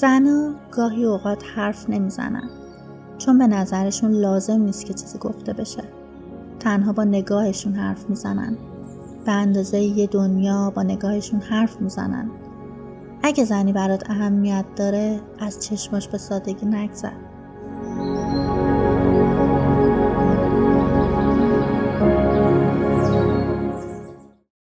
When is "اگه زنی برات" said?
13.22-14.10